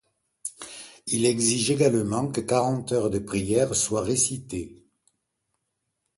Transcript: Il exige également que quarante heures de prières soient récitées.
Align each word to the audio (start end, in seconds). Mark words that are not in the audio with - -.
Il 1.05 1.27
exige 1.27 1.69
également 1.69 2.27
que 2.31 2.41
quarante 2.41 2.91
heures 2.91 3.11
de 3.11 3.19
prières 3.19 3.75
soient 3.75 4.01
récitées. 4.01 4.83